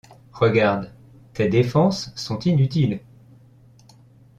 Regarde: 0.33 0.91
tes 1.35 1.47
défenses 1.47 2.11
sont 2.15 2.39
inutiles. 2.39 3.01